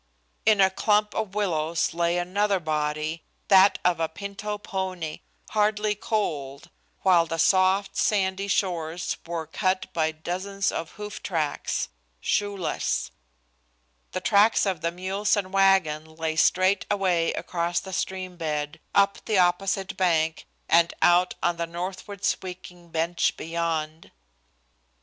[0.47, 5.19] In a clump of willows lay another body, that of a pinto pony,
[5.51, 6.71] hardly cold,
[7.03, 13.11] while the soft, sandy shores were cut by dozens of hoof tracks shoeless.
[14.11, 19.23] The tracks of the mules and wagon lay straight away across the stream bed up
[19.25, 24.09] the opposite bank and out on the northward sweeping bench beyond.